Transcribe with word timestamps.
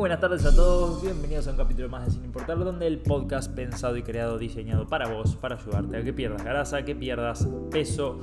buenas 0.00 0.18
tardes 0.18 0.46
a 0.46 0.56
todos, 0.56 1.02
bienvenidos 1.02 1.46
a 1.46 1.50
un 1.50 1.58
capítulo 1.58 1.90
más 1.90 2.06
de 2.06 2.12
Sin 2.12 2.24
Importar, 2.24 2.58
donde 2.58 2.86
el 2.86 3.00
podcast 3.00 3.54
pensado 3.54 3.98
y 3.98 4.02
creado, 4.02 4.38
diseñado 4.38 4.86
para 4.86 5.08
vos, 5.08 5.36
para 5.36 5.56
ayudarte 5.56 5.98
a 5.98 6.02
que 6.02 6.14
pierdas 6.14 6.42
grasa, 6.42 6.86
que 6.86 6.94
pierdas 6.94 7.46
peso, 7.70 8.18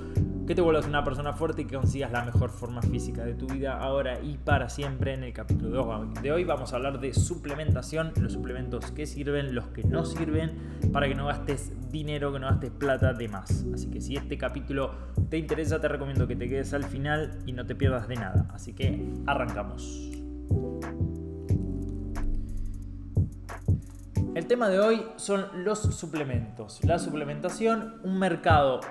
que 0.48 0.56
te 0.56 0.62
vuelvas 0.62 0.88
una 0.88 1.04
persona 1.04 1.34
fuerte 1.34 1.62
y 1.62 1.66
que 1.66 1.76
consigas 1.76 2.12
la 2.12 2.26
mejor 2.26 2.50
forma 2.50 2.82
física 2.82 3.24
de 3.24 3.36
tu 3.36 3.46
vida 3.46 3.78
ahora 3.78 4.20
y 4.20 4.40
para 4.40 4.70
siempre. 4.70 5.14
En 5.14 5.24
el 5.24 5.34
capítulo 5.34 6.04
de 6.20 6.32
hoy 6.32 6.44
vamos 6.46 6.74
a 6.74 6.78
hablar 6.78 7.00
de 7.00 7.14
suplementación, 7.14 8.12
los 8.20 8.34
suplementos 8.34 8.90
que 8.90 9.06
sirven, 9.06 9.54
los 9.54 9.68
que 9.68 9.84
no 9.84 10.04
sirven, 10.04 10.80
para 10.92 11.08
que 11.08 11.14
no 11.14 11.28
gastes 11.28 11.72
dinero, 11.92 12.34
que 12.34 12.40
no 12.40 12.48
gastes 12.48 12.72
plata 12.72 13.14
de 13.14 13.28
más. 13.28 13.68
Así 13.72 13.92
que 13.92 14.02
si 14.02 14.16
este 14.16 14.36
capítulo 14.40 14.96
te 15.30 15.38
interesa, 15.38 15.80
te 15.80 15.88
recomiendo 15.88 16.28
que 16.28 16.36
te 16.36 16.50
quedes 16.50 16.74
al 16.74 16.86
final 16.86 17.38
y 17.46 17.52
no 17.52 17.68
te 17.68 17.76
pierdas 17.76 18.08
de 18.08 18.16
nada. 18.16 18.48
Así 18.52 18.74
que 18.74 19.14
arrancamos. 19.28 20.10
El 24.38 24.46
tema 24.46 24.70
de 24.70 24.78
hoy 24.78 25.04
son 25.16 25.48
los 25.64 25.80
suplementos. 25.80 26.80
La 26.84 27.00
suplementación, 27.00 27.96
un 28.04 28.20
mercado 28.20 28.82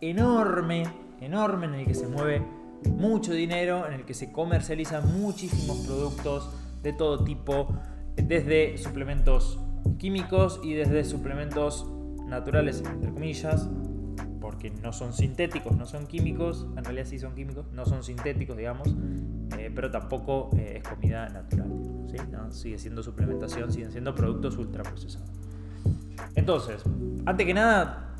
enorme, 0.00 0.82
enorme 1.20 1.66
en 1.66 1.74
el 1.74 1.86
que 1.86 1.94
se 1.94 2.08
mueve 2.08 2.42
mucho 2.90 3.32
dinero, 3.32 3.86
en 3.86 3.92
el 3.92 4.04
que 4.04 4.14
se 4.14 4.32
comercializan 4.32 5.20
muchísimos 5.20 5.86
productos 5.86 6.50
de 6.82 6.92
todo 6.92 7.22
tipo, 7.22 7.68
desde 8.16 8.76
suplementos 8.78 9.60
químicos 9.96 10.58
y 10.64 10.74
desde 10.74 11.04
suplementos 11.04 11.88
naturales, 12.26 12.82
entre 12.84 13.12
comillas, 13.12 13.68
porque 14.40 14.70
no 14.70 14.92
son 14.92 15.12
sintéticos, 15.12 15.76
no 15.76 15.86
son 15.86 16.08
químicos, 16.08 16.66
en 16.76 16.82
realidad 16.82 17.06
sí 17.06 17.20
son 17.20 17.36
químicos, 17.36 17.70
no 17.70 17.86
son 17.86 18.02
sintéticos, 18.02 18.56
digamos, 18.56 18.88
eh, 19.58 19.70
pero 19.74 19.90
tampoco 19.90 20.50
eh, 20.56 20.80
es 20.82 20.88
comida 20.88 21.28
natural, 21.28 21.70
sigue 22.50 22.78
siendo 22.78 23.02
suplementación, 23.02 23.72
siguen 23.72 23.92
siendo 23.92 24.14
productos 24.14 24.56
ultraprocesados. 24.56 25.30
Entonces, 26.34 26.82
antes 27.24 27.46
que 27.46 27.54
nada, 27.54 28.14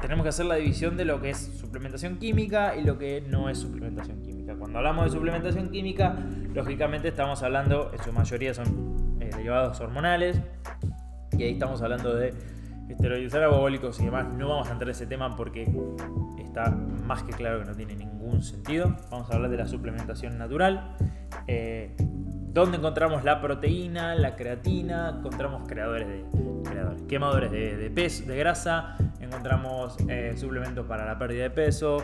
tenemos 0.00 0.22
que 0.22 0.30
hacer 0.30 0.46
la 0.46 0.56
división 0.56 0.96
de 0.96 1.04
lo 1.04 1.20
que 1.20 1.30
es 1.30 1.38
suplementación 1.60 2.16
química 2.16 2.76
y 2.76 2.82
lo 2.82 2.98
que 2.98 3.20
no 3.20 3.48
es 3.48 3.58
suplementación 3.58 4.22
química. 4.22 4.54
Cuando 4.54 4.78
hablamos 4.78 5.06
de 5.06 5.10
suplementación 5.10 5.70
química, 5.70 6.16
lógicamente 6.54 7.08
estamos 7.08 7.42
hablando, 7.42 7.90
en 7.92 8.02
su 8.02 8.12
mayoría 8.12 8.54
son 8.54 9.18
eh, 9.20 9.30
derivados 9.34 9.80
hormonales, 9.80 10.40
y 11.36 11.42
ahí 11.42 11.52
estamos 11.52 11.82
hablando 11.82 12.14
de 12.14 12.34
esteroides 12.92 13.34
anabólicos 13.34 14.00
y 14.00 14.04
demás. 14.04 14.26
No 14.34 14.48
vamos 14.48 14.68
a 14.68 14.72
entrar 14.72 14.88
en 14.88 14.94
ese 14.94 15.06
tema 15.06 15.36
porque 15.36 15.70
está 16.38 16.70
más 16.70 17.22
que 17.22 17.32
claro 17.32 17.60
que 17.60 17.66
no 17.66 17.74
tiene 17.74 17.96
ningún 17.96 18.42
sentido. 18.42 18.96
Vamos 19.10 19.30
a 19.30 19.34
hablar 19.34 19.50
de 19.50 19.56
la 19.56 19.66
suplementación 19.66 20.38
natural. 20.38 20.96
Eh, 21.46 21.94
donde 22.52 22.78
encontramos 22.78 23.22
la 23.22 23.40
proteína, 23.40 24.14
la 24.16 24.34
creatina, 24.34 25.14
encontramos 25.18 25.68
creadores 25.68 26.08
de 26.08 26.24
quemadores 27.08 27.50
de, 27.50 27.76
de 27.76 27.90
peso, 27.90 28.24
de 28.26 28.36
grasa, 28.36 28.96
encontramos 29.20 29.96
eh, 30.08 30.34
suplementos 30.36 30.86
para 30.86 31.04
la 31.04 31.18
pérdida 31.18 31.44
de 31.44 31.50
peso, 31.50 32.02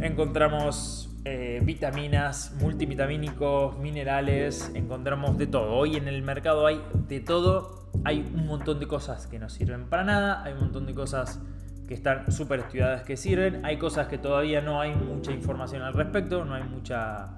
encontramos 0.00 1.08
eh, 1.24 1.60
vitaminas, 1.62 2.54
multivitamínicos, 2.60 3.78
minerales, 3.78 4.70
encontramos 4.74 5.38
de 5.38 5.46
todo. 5.46 5.72
Hoy 5.74 5.96
en 5.96 6.08
el 6.08 6.22
mercado 6.22 6.66
hay 6.66 6.80
de 7.08 7.20
todo, 7.20 7.77
hay 8.04 8.20
un 8.34 8.46
montón 8.46 8.80
de 8.80 8.86
cosas 8.86 9.26
que 9.26 9.38
no 9.38 9.48
sirven 9.48 9.88
para 9.88 10.04
nada, 10.04 10.42
hay 10.44 10.52
un 10.52 10.60
montón 10.60 10.86
de 10.86 10.94
cosas 10.94 11.40
que 11.86 11.94
están 11.94 12.30
súper 12.30 12.60
estudiadas 12.60 13.02
que 13.02 13.16
sirven, 13.16 13.64
hay 13.64 13.78
cosas 13.78 14.08
que 14.08 14.18
todavía 14.18 14.60
no 14.60 14.80
hay 14.80 14.94
mucha 14.94 15.32
información 15.32 15.82
al 15.82 15.94
respecto, 15.94 16.44
no 16.44 16.54
hay 16.54 16.62
mucha 16.62 17.28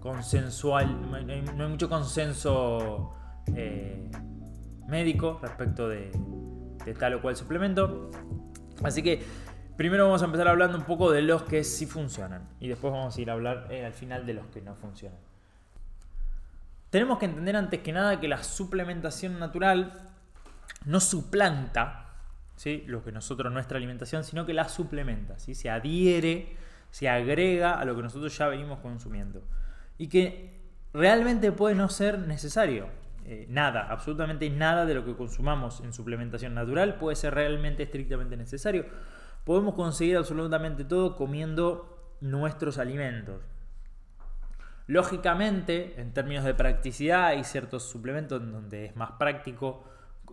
consensual, 0.00 1.10
no 1.10 1.16
hay, 1.16 1.68
mucho 1.68 1.88
consenso 1.88 3.14
eh, 3.54 4.10
médico 4.88 5.38
respecto 5.42 5.88
de, 5.88 6.10
tal 6.98 7.14
o 7.14 7.22
cual 7.22 7.36
suplemento. 7.36 8.10
Así 8.82 9.02
que 9.02 9.22
primero 9.76 10.06
vamos 10.06 10.22
a 10.22 10.24
empezar 10.24 10.48
hablando 10.48 10.78
un 10.78 10.84
poco 10.84 11.10
de 11.12 11.20
los 11.22 11.42
que 11.42 11.62
sí 11.62 11.84
funcionan 11.84 12.48
y 12.60 12.68
después 12.68 12.92
vamos 12.92 13.16
a 13.16 13.20
ir 13.20 13.30
a 13.30 13.34
hablar 13.34 13.66
eh, 13.70 13.84
al 13.84 13.92
final 13.92 14.24
de 14.24 14.34
los 14.34 14.46
que 14.46 14.62
no 14.62 14.74
funcionan. 14.74 15.18
Tenemos 16.90 17.18
que 17.18 17.26
entender 17.26 17.56
antes 17.56 17.80
que 17.80 17.92
nada 17.92 18.18
que 18.20 18.28
la 18.28 18.42
suplementación 18.42 19.38
natural 19.38 20.08
no 20.84 21.00
suplanta 21.00 22.08
¿sí? 22.56 22.84
lo 22.86 23.04
que 23.04 23.12
nosotros, 23.12 23.52
nuestra 23.52 23.76
alimentación, 23.76 24.24
sino 24.24 24.46
que 24.46 24.54
la 24.54 24.68
suplementa, 24.68 25.38
¿sí? 25.38 25.54
se 25.54 25.70
adhiere, 25.70 26.56
se 26.90 27.08
agrega 27.08 27.78
a 27.78 27.84
lo 27.84 27.94
que 27.94 28.02
nosotros 28.02 28.36
ya 28.36 28.48
venimos 28.48 28.78
consumiendo 28.80 29.42
y 29.98 30.08
que 30.08 30.58
realmente 30.94 31.52
puede 31.52 31.74
no 31.74 31.88
ser 31.88 32.18
necesario. 32.18 32.88
Eh, 33.26 33.46
nada, 33.50 33.86
absolutamente 33.90 34.48
nada 34.48 34.86
de 34.86 34.94
lo 34.94 35.04
que 35.04 35.14
consumamos 35.14 35.80
en 35.80 35.92
suplementación 35.92 36.54
natural 36.54 36.94
puede 36.94 37.16
ser 37.16 37.34
realmente 37.34 37.82
estrictamente 37.82 38.38
necesario. 38.38 38.86
Podemos 39.44 39.74
conseguir 39.74 40.16
absolutamente 40.16 40.84
todo 40.84 41.16
comiendo 41.16 42.16
nuestros 42.20 42.78
alimentos. 42.78 43.42
Lógicamente, 44.88 46.00
en 46.00 46.12
términos 46.12 46.44
de 46.44 46.54
practicidad, 46.54 47.26
hay 47.26 47.44
ciertos 47.44 47.84
suplementos 47.84 48.42
en 48.42 48.50
donde 48.50 48.86
es 48.86 48.96
más 48.96 49.12
práctico 49.12 49.84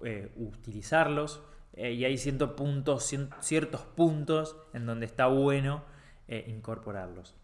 eh, 0.03 0.33
utilizarlos 0.37 1.43
eh, 1.73 1.91
y 1.91 2.03
hay 2.03 2.17
ciertos 2.17 2.51
puntos, 2.51 3.13
ciertos 3.41 3.81
puntos 3.81 4.57
en 4.73 4.87
donde 4.87 5.05
está 5.05 5.27
bueno 5.27 5.83
incorporarlos. 6.27 7.35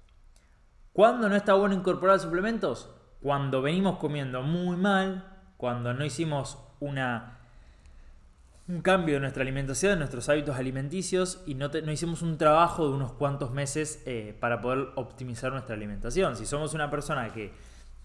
¿Cuándo 0.92 1.30
no 1.30 1.36
está 1.36 1.54
bueno 1.54 1.76
incorporar 1.76 2.20
suplementos? 2.20 2.90
Cuando 3.22 3.62
venimos 3.62 4.00
comiendo 4.00 4.42
muy 4.42 4.76
mal, 4.76 5.32
cuando 5.58 5.94
no 5.94 6.04
hicimos 6.04 6.58
una, 6.80 7.41
un 8.72 8.82
cambio 8.82 9.16
de 9.16 9.20
nuestra 9.20 9.44
alimentación, 9.44 9.94
de 9.94 9.98
nuestros 9.98 10.30
hábitos 10.30 10.56
alimenticios 10.58 11.44
y 11.46 11.56
no, 11.56 11.68
no 11.68 11.92
hicimos 11.92 12.22
un 12.22 12.38
trabajo 12.38 12.88
de 12.88 12.96
unos 12.96 13.12
cuantos 13.12 13.52
meses 13.52 14.02
eh, 14.06 14.36
para 14.40 14.62
poder 14.62 14.88
optimizar 14.96 15.52
nuestra 15.52 15.76
alimentación. 15.76 16.38
Si 16.38 16.46
somos 16.46 16.74
una 16.74 16.90
persona 16.90 17.34
que 17.34 17.52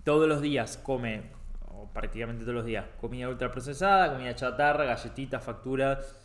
todos 0.02 0.28
los 0.28 0.40
días 0.40 0.76
come, 0.82 1.30
o 1.68 1.88
prácticamente 1.92 2.42
todos 2.42 2.56
los 2.56 2.66
días, 2.66 2.84
comida 3.00 3.28
ultraprocesada, 3.28 4.12
comida 4.12 4.34
chatarra, 4.34 4.84
galletitas, 4.84 5.44
facturas, 5.44 6.16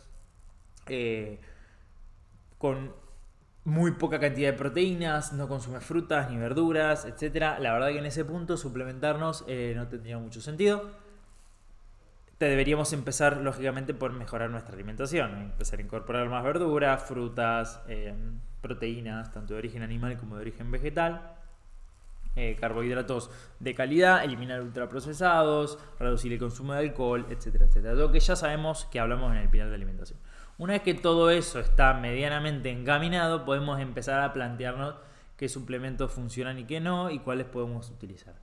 eh, 0.88 1.38
con 2.58 2.92
muy 3.64 3.92
poca 3.92 4.18
cantidad 4.18 4.50
de 4.50 4.58
proteínas, 4.58 5.32
no 5.32 5.46
consume 5.46 5.80
frutas 5.80 6.28
ni 6.28 6.36
verduras, 6.36 7.04
etc. 7.04 7.60
La 7.60 7.72
verdad 7.72 7.90
que 7.90 7.98
en 7.98 8.06
ese 8.06 8.24
punto 8.24 8.56
suplementarnos 8.56 9.44
eh, 9.46 9.74
no 9.76 9.86
tendría 9.86 10.18
mucho 10.18 10.40
sentido. 10.40 11.01
Deberíamos 12.46 12.92
empezar 12.92 13.38
lógicamente 13.38 13.94
por 13.94 14.12
mejorar 14.12 14.50
nuestra 14.50 14.74
alimentación, 14.74 15.36
empezar 15.42 15.78
a 15.78 15.82
incorporar 15.82 16.28
más 16.28 16.42
verduras, 16.42 17.02
frutas, 17.02 17.80
eh, 17.88 18.14
proteínas, 18.60 19.32
tanto 19.32 19.54
de 19.54 19.58
origen 19.58 19.82
animal 19.82 20.16
como 20.16 20.36
de 20.36 20.42
origen 20.42 20.70
vegetal. 20.70 21.36
Eh, 22.34 22.56
carbohidratos 22.58 23.30
de 23.60 23.74
calidad, 23.74 24.24
eliminar 24.24 24.62
ultraprocesados, 24.62 25.78
reducir 26.00 26.32
el 26.32 26.38
consumo 26.38 26.72
de 26.72 26.78
alcohol, 26.78 27.26
etcétera, 27.28 27.66
etcétera. 27.66 27.92
Lo 27.92 28.10
que 28.10 28.20
ya 28.20 28.36
sabemos 28.36 28.86
que 28.86 28.98
hablamos 28.98 29.32
en 29.32 29.38
el 29.38 29.50
pilar 29.50 29.68
de 29.68 29.74
alimentación. 29.74 30.18
Una 30.56 30.72
vez 30.72 30.82
que 30.82 30.94
todo 30.94 31.28
eso 31.30 31.60
está 31.60 31.92
medianamente 31.92 32.70
encaminado, 32.70 33.44
podemos 33.44 33.80
empezar 33.80 34.20
a 34.20 34.32
plantearnos 34.32 34.94
qué 35.36 35.50
suplementos 35.50 36.10
funcionan 36.10 36.58
y 36.58 36.64
qué 36.64 36.80
no 36.80 37.10
y 37.10 37.18
cuáles 37.18 37.46
podemos 37.46 37.90
utilizar. 37.90 38.34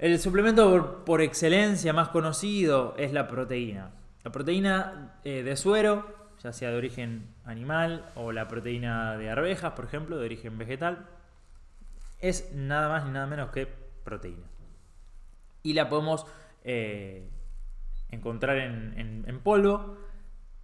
El 0.00 0.18
suplemento 0.18 1.04
por, 1.04 1.20
excelencia 1.20 1.92
más 1.92 2.08
conocido 2.08 2.94
es 2.96 3.12
la 3.12 3.28
proteína. 3.28 3.90
La 4.24 4.32
proteína 4.32 5.18
eh, 5.24 5.42
de 5.42 5.56
suero, 5.56 6.32
ya 6.42 6.54
sea 6.54 6.70
de 6.70 6.78
origen 6.78 7.34
animal 7.44 8.06
o 8.14 8.32
la 8.32 8.48
proteína 8.48 9.18
de 9.18 9.28
arvejas, 9.28 9.74
por 9.74 9.84
ejemplo, 9.84 10.16
de 10.16 10.24
origen 10.24 10.56
vegetal, 10.56 11.06
es 12.18 12.50
nada 12.54 12.88
más 12.88 13.04
ni 13.04 13.10
nada 13.10 13.26
menos 13.26 13.50
que 13.50 13.68
proteína. 14.02 14.46
Y 15.62 15.74
la 15.74 15.90
podemos 15.90 16.26
eh, 16.64 17.28
encontrar 18.10 18.56
en 18.56 19.40
polvo 19.44 19.98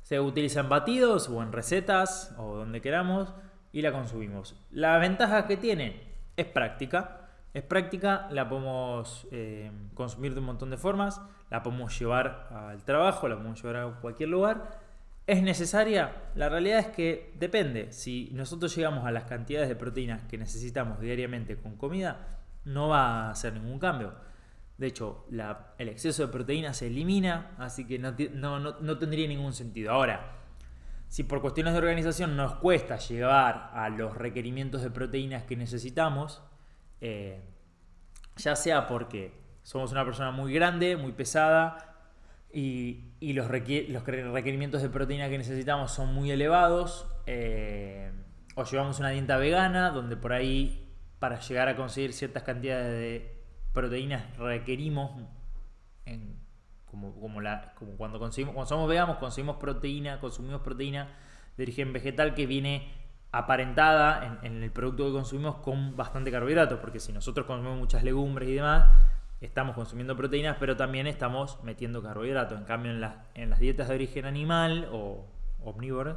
se 0.01 0.19
utiliza 0.19 0.61
en 0.61 0.71
batidos 0.71 1.29
o 1.29 1.43
en 1.43 1.53
recetas 1.53 2.35
o 2.39 2.55
donde 2.55 2.81
queramos 2.81 3.35
y 3.73 3.83
la 3.83 3.93
consumimos. 3.93 4.55
La 4.71 4.97
ventaja 4.99 5.47
que 5.47 5.59
tiene 5.59 6.01
es 6.39 6.47
práctica. 6.47 7.26
Es 7.57 7.63
práctica, 7.63 8.29
la 8.33 8.51
podemos 8.51 9.27
eh, 9.31 9.73
consumir 9.95 10.35
de 10.35 10.41
un 10.41 10.45
montón 10.45 10.69
de 10.69 10.77
formas, 10.77 11.23
la 11.49 11.63
podemos 11.63 11.99
llevar 11.99 12.51
al 12.51 12.85
trabajo, 12.85 13.29
la 13.29 13.37
podemos 13.37 13.63
llevar 13.63 13.77
a 13.77 13.91
cualquier 13.99 14.29
lugar. 14.29 14.79
¿Es 15.27 15.43
necesaria? 15.43 16.25
La 16.35 16.51
realidad 16.51 16.81
es 16.81 16.89
que 16.89 17.33
depende. 17.39 17.93
Si 17.93 18.29
nosotros 18.35 18.77
llegamos 18.77 19.07
a 19.07 19.11
las 19.11 19.25
cantidades 19.25 19.71
de 19.71 19.75
proteínas 19.75 20.21
que 20.25 20.37
necesitamos 20.37 21.01
diariamente 21.01 21.57
con 21.57 21.77
comida, 21.77 22.43
no 22.67 22.89
va 22.89 23.29
a 23.29 23.31
hacer 23.31 23.55
ningún 23.55 23.79
cambio. 23.79 24.13
De 24.77 24.89
hecho, 24.89 25.25
el 25.79 25.89
exceso 25.89 26.27
de 26.27 26.29
proteína 26.31 26.75
se 26.75 26.89
elimina, 26.89 27.53
así 27.57 27.87
que 27.87 27.99
no, 27.99 28.99
tendría 28.99 29.29
ningún 29.29 29.55
sentido. 29.55 29.93
Ahora, 29.93 30.31
si 31.09 31.23
por 31.23 31.41
cuestiones 31.41 31.73
de 31.73 31.79
organización 31.79 32.37
nos 32.37 32.57
cuesta 32.57 32.99
llegar 32.99 33.71
a 33.73 33.89
los 33.89 34.15
requerimientos 34.15 34.83
de 34.83 34.91
proteínas 34.91 35.45
que 35.45 35.57
necesitamos, 35.57 36.43
eh, 37.01 37.43
ya 38.37 38.57
sea 38.57 38.87
porque 38.87 39.33
somos 39.63 39.93
una 39.93 40.05
persona 40.05 40.31
muy 40.31 40.53
grande, 40.53 40.97
muy 40.97 41.13
pesada 41.13 41.97
y, 42.53 43.13
los, 43.21 43.49
requerimientos 43.49 44.83
de 44.83 44.89
proteína 44.89 45.29
que 45.29 45.39
necesitamos 45.39 45.93
son 45.93 46.15
muy 46.15 46.31
elevados. 46.31 47.07
Eh, 47.27 48.13
o 48.55 48.65
llevamos 48.65 48.99
una 49.01 49.11
dieta 49.11 49.37
vegana 49.37 49.91
donde 49.91 50.17
por 50.17 50.33
ahí 50.33 50.89
para 51.19 51.41
llegar 51.41 51.69
a 51.69 51.77
conseguir 51.77 52.13
ciertas 52.13 52.43
cantidades 52.43 52.93
de 52.93 53.43
proteínas 53.73 54.37
requerimos 54.39 55.11
como, 56.87 57.13
cuando 57.99 58.19
conseguimos, 58.19 58.55
cuando 58.55 58.69
somos 58.69 58.89
veganos 58.89 59.19
conseguimos 59.19 59.57
proteína, 59.57 60.19
consumimos 60.21 60.63
proteína 60.63 61.15
de 61.57 61.63
origen 61.65 61.93
vegetal 61.93 62.35
que 62.35 62.47
viene 62.47 62.91
aparentada 63.39 64.39
en, 64.43 64.63
el 64.63 64.71
producto 64.71 65.07
que 65.07 65.13
consumimos 65.13 65.57
con 65.57 65.97
bastante 65.97 66.31
carbohidratos, 66.31 66.79
porque 66.81 67.01
si 67.01 67.13
nosotros 67.13 67.47
consumimos 67.47 67.79
muchas 67.79 68.03
legumbres 68.03 68.49
y 68.49 68.55
demás, 68.55 68.87
estamos 69.41 69.75
consumiendo 69.75 70.17
proteínas, 70.17 70.57
pero 70.59 70.77
también 70.77 71.07
estamos 71.07 71.63
metiendo 71.63 72.03
carbohidratos. 72.03 72.59
En 72.59 72.65
cambio, 72.65 72.93
en, 72.93 73.05
en 73.35 73.51
las 73.51 73.59
dietas 73.59 73.89
de 73.89 73.95
origen 73.95 74.25
animal 74.25 74.89
o 74.93 75.27
omnívoras, 75.63 76.17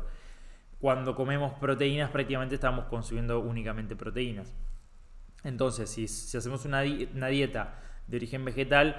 cuando 0.79 1.15
comemos 1.15 1.53
proteínas 1.53 2.09
prácticamente 2.09 2.55
estamos 2.55 2.85
consumiendo 2.85 3.39
únicamente 3.39 3.95
proteínas. 3.95 4.53
Entonces, 5.43 5.89
si, 5.89 6.05
hacemos 6.37 6.65
una, 6.65 6.81
dieta 6.81 7.79
de 8.07 8.17
origen 8.17 8.43
vegetal, 8.43 8.95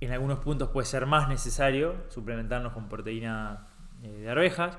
en 0.00 0.12
algunos 0.12 0.38
puntos 0.40 0.70
puede 0.70 0.86
ser 0.86 1.06
más 1.06 1.28
necesario 1.28 2.04
suplementarnos 2.08 2.72
con 2.72 2.88
proteína 2.88 3.68
eh, 4.02 4.08
de 4.08 4.30
arvejas. 4.30 4.78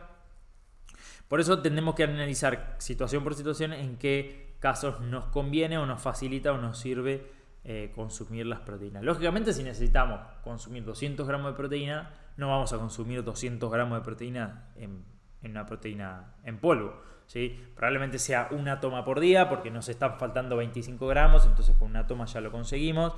Por 1.32 1.40
eso 1.40 1.62
tenemos 1.62 1.96
que 1.96 2.04
analizar 2.04 2.76
situación 2.78 3.24
por 3.24 3.36
situación 3.36 3.72
en 3.72 3.96
qué 3.96 4.58
casos 4.60 5.00
nos 5.00 5.28
conviene 5.28 5.78
o 5.78 5.86
nos 5.86 6.02
facilita 6.02 6.52
o 6.52 6.58
nos 6.58 6.78
sirve 6.78 7.26
eh, 7.64 7.90
consumir 7.96 8.46
las 8.46 8.60
proteínas. 8.60 9.02
Lógicamente, 9.02 9.54
si 9.54 9.64
necesitamos 9.64 10.20
consumir 10.44 10.84
200 10.84 11.26
gramos 11.26 11.54
de 11.54 11.58
proteína, 11.58 12.12
no 12.36 12.50
vamos 12.50 12.74
a 12.74 12.78
consumir 12.80 13.24
200 13.24 13.72
gramos 13.72 13.98
de 14.00 14.04
proteína 14.04 14.74
en, 14.76 15.06
una 15.42 15.66
proteína 15.66 16.36
en 16.44 16.60
polvo. 16.60 17.02
Probablemente 17.78 18.20
sea 18.20 18.50
una 18.52 18.82
toma 18.82 19.06
por 19.06 19.22
día 19.22 19.48
porque 19.48 19.72
nos 19.72 19.88
están 19.88 20.20
faltando 20.20 20.58
25 20.58 21.08
gramos, 21.08 21.46
entonces 21.46 21.78
con 21.78 21.92
una 21.92 22.08
toma 22.08 22.26
ya 22.26 22.42
lo 22.42 22.52
conseguimos. 22.52 23.16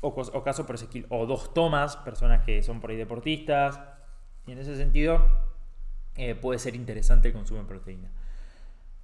O, 0.00 0.44
caso 0.44 0.64
por 0.64 0.76
ese 0.76 0.86
o 1.08 1.26
dos 1.26 1.52
tomas, 1.54 1.96
personas 1.96 2.44
que 2.44 2.62
son 2.62 2.80
por 2.80 2.90
ahí 2.90 2.96
deportistas. 2.96 3.80
Y 4.46 4.52
en 4.52 4.58
ese 4.58 4.76
sentido 4.76 5.49
eh, 6.20 6.34
puede 6.34 6.58
ser 6.58 6.76
interesante 6.76 7.28
el 7.28 7.34
consumo 7.34 7.62
de 7.62 7.66
proteína. 7.66 8.10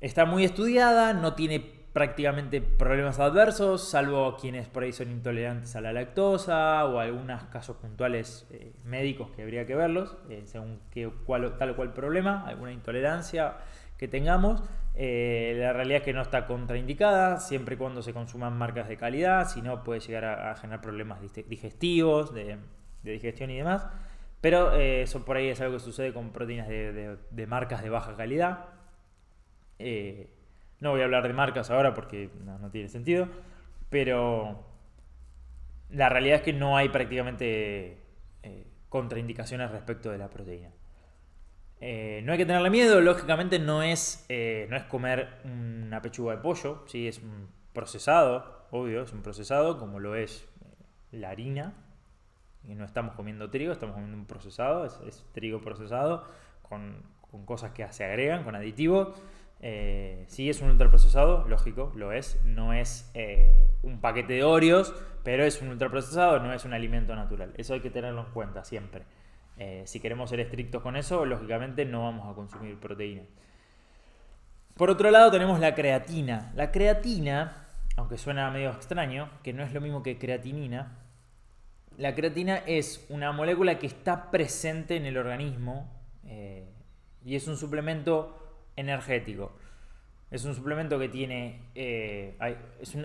Está 0.00 0.26
muy 0.26 0.44
estudiada, 0.44 1.14
no 1.14 1.32
tiene 1.32 1.60
prácticamente 1.94 2.60
problemas 2.60 3.18
adversos, 3.18 3.88
salvo 3.88 4.36
quienes 4.36 4.68
por 4.68 4.82
ahí 4.82 4.92
son 4.92 5.10
intolerantes 5.10 5.74
a 5.76 5.80
la 5.80 5.94
lactosa 5.94 6.84
o 6.84 6.98
algunos 6.98 7.42
casos 7.44 7.78
puntuales 7.78 8.46
eh, 8.50 8.74
médicos 8.84 9.30
que 9.30 9.42
habría 9.42 9.64
que 9.64 9.74
verlos, 9.74 10.18
eh, 10.28 10.42
según 10.44 10.78
qué, 10.90 11.10
tal 11.58 11.70
o 11.70 11.76
cual 11.76 11.94
problema, 11.94 12.46
alguna 12.46 12.72
intolerancia 12.72 13.56
que 13.96 14.08
tengamos. 14.08 14.62
La 14.94 15.72
realidad 15.72 15.98
es 15.98 16.02
que 16.02 16.12
no 16.12 16.20
está 16.22 16.46
contraindicada, 16.46 17.40
siempre 17.40 17.76
y 17.76 17.78
cuando 17.78 18.02
se 18.02 18.12
consuman 18.12 18.56
marcas 18.56 18.88
de 18.88 18.96
calidad, 18.98 19.48
si 19.48 19.62
no 19.62 19.82
puede 19.84 20.00
llegar 20.00 20.24
a, 20.24 20.54
generar 20.56 20.82
problemas 20.82 21.20
digestivos, 21.48 22.34
de, 22.34 22.58
digestión 23.02 23.50
y 23.50 23.56
demás. 23.56 23.86
Pero 24.46 24.78
eh, 24.78 25.02
eso 25.02 25.24
por 25.24 25.36
ahí 25.36 25.48
es 25.48 25.60
algo 25.60 25.74
que 25.74 25.80
sucede 25.80 26.12
con 26.12 26.30
proteínas 26.30 26.68
de, 26.68 27.46
marcas 27.48 27.82
de 27.82 27.90
baja 27.90 28.14
calidad. 28.14 28.66
Eh, 29.80 30.30
no 30.78 30.92
voy 30.92 31.00
a 31.00 31.04
hablar 31.04 31.26
de 31.26 31.32
marcas 31.32 31.68
ahora 31.68 31.94
porque 31.94 32.30
no, 32.44 32.70
tiene 32.70 32.88
sentido, 32.88 33.26
pero 33.90 34.64
la 35.90 36.08
realidad 36.10 36.36
es 36.36 36.42
que 36.42 36.52
no 36.52 36.76
hay 36.76 36.90
prácticamente 36.90 37.98
contraindicaciones 38.88 39.72
respecto 39.72 40.12
de 40.12 40.18
la 40.18 40.30
proteína. 40.30 40.70
Eh, 41.80 42.20
no 42.22 42.30
hay 42.30 42.38
que 42.38 42.46
tenerle 42.46 42.70
miedo, 42.70 43.00
lógicamente 43.00 43.58
no 43.58 43.82
es, 43.82 44.24
eh, 44.28 44.68
no 44.70 44.76
es 44.76 44.84
comer 44.84 45.40
una 45.42 46.00
pechuga 46.02 46.36
de 46.36 46.40
pollo, 46.40 46.84
¿sí? 46.86 47.08
es 47.08 47.18
un 47.18 47.48
procesado, 47.72 48.68
obvio, 48.70 49.02
es 49.02 49.12
un 49.12 49.22
procesado 49.22 49.76
como 49.76 49.98
lo 49.98 50.14
es 50.14 50.48
eh, 50.64 50.84
la 51.10 51.30
harina. 51.30 51.74
Y 52.68 52.74
no 52.74 52.84
estamos 52.84 53.14
comiendo 53.14 53.50
trigo, 53.50 53.72
estamos 53.72 53.94
comiendo 53.94 54.18
un 54.18 54.26
procesado, 54.26 54.84
es, 54.84 55.24
trigo 55.32 55.60
procesado 55.60 56.24
con, 56.62 57.02
cosas 57.44 57.72
que 57.72 57.86
se 57.92 58.04
agregan, 58.04 58.44
con 58.44 58.56
aditivos. 58.56 59.16
sí 59.60 60.48
es 60.48 60.60
un 60.60 60.70
ultraprocesado, 60.70 61.46
lógico, 61.48 61.92
lo 61.94 62.12
es. 62.12 62.40
No 62.44 62.72
es 62.72 63.12
un 63.82 64.00
paquete 64.00 64.34
de 64.34 64.44
Oreos, 64.44 64.94
pero 65.22 65.44
es 65.44 65.60
un 65.60 65.68
ultraprocesado, 65.68 66.40
no 66.40 66.52
es 66.52 66.64
un 66.64 66.72
alimento 66.72 67.14
natural. 67.14 67.52
Eso 67.56 67.74
hay 67.74 67.80
que 67.80 67.90
tenerlo 67.90 68.22
en 68.22 68.32
cuenta 68.32 68.64
siempre. 68.64 69.04
Eh, 69.58 69.82
si 69.86 70.00
queremos 70.00 70.30
ser 70.30 70.40
estrictos 70.40 70.82
con 70.82 70.96
eso, 70.96 71.24
lógicamente 71.24 71.84
no 71.84 72.02
vamos 72.02 72.30
a 72.30 72.34
consumir 72.34 72.78
proteína. 72.78 73.22
Por 74.76 74.90
otro 74.90 75.10
lado 75.10 75.30
tenemos 75.30 75.58
la 75.58 75.74
creatina. 75.74 76.52
La 76.54 76.70
creatina, 76.70 77.66
aunque 77.96 78.18
suena 78.18 78.50
medio 78.50 78.70
extraño, 78.70 79.30
que 79.42 79.52
no 79.52 79.62
es 79.62 79.72
lo 79.72 79.80
mismo 79.80 80.02
que 80.02 80.18
creatinina, 80.18 80.98
la 81.98 82.14
creatina 82.14 82.58
es 82.66 83.06
una 83.08 83.32
molécula 83.32 83.78
que 83.78 83.86
está 83.86 84.30
presente 84.30 84.96
en 84.96 85.06
el 85.06 85.16
organismo 85.16 85.90
eh, 86.24 86.68
y 87.24 87.36
es 87.36 87.48
un 87.48 87.56
suplemento 87.56 88.36
energético. 88.76 89.52
Es 90.30 90.44
un 90.44 90.54
suplemento 90.54 90.98
que 90.98 91.08
tiene. 91.08 91.70
Eh, 91.74 92.36